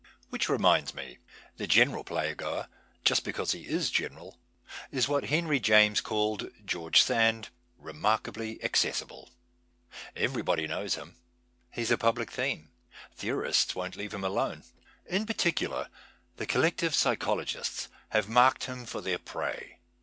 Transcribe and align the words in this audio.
Which 0.31 0.49
reminds 0.49 0.95
me. 0.95 1.19
The 1.57 1.67
general 1.67 2.03
playgoer 2.03 2.67
just 3.03 3.23
because 3.23 3.51
he 3.51 3.67
is 3.67 3.91
general, 3.91 4.39
is 4.91 5.07
what 5.07 5.25
Henry 5.25 5.59
James 5.59 6.01
called 6.01 6.49
George 6.65 7.03
Sand: 7.03 7.49
remarkably 7.77 8.59
accessible. 8.63 9.29
Everybody 10.15 10.65
knows 10.65 10.95
him. 10.95 11.17
He 11.69 11.83
is 11.83 11.91
a 11.91 11.99
public 11.99 12.31
theme. 12.31 12.71
Theorists 13.15 13.75
won't 13.75 13.95
leave 13.95 14.15
him 14.15 14.23
alone. 14.23 14.63
In 15.05 15.27
particular, 15.27 15.87
the 16.37 16.47
collective 16.47 16.95
psy 16.95 17.13
chologists 17.13 17.87
have 18.09 18.27
marked 18.27 18.63
him 18.63 18.87
for 18.87 19.01
their 19.01 19.19
]">rey. 19.35 19.77